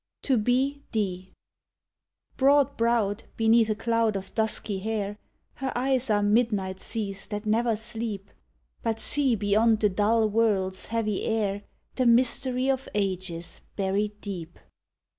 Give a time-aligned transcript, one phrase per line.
[0.23, 0.81] TO B.
[0.91, 1.31] D.
[2.35, 5.19] Broad browed beneath a cloud of dusky hair
[5.53, 8.31] Her eyes are midnight seas that never sleep
[8.81, 11.61] But see beyond the dull world's heavy air
[11.97, 14.57] The mystery of ages buried deep.